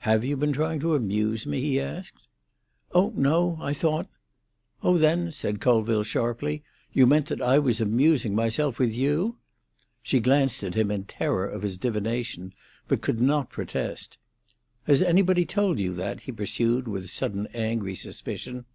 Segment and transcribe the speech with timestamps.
[0.00, 2.28] "Have you been trying to amuse me?" he asked.
[2.92, 3.56] "Oh no.
[3.58, 4.06] I thought——"
[4.82, 9.38] "Oh, then," said Colville sharply, "you meant that I was amusing myself with you?"
[10.02, 12.52] She glanced at him in terror of his divination,
[12.86, 14.18] but could not protest.
[14.82, 18.66] "Has any one told you that?" he pursued, with sudden angry suspicion.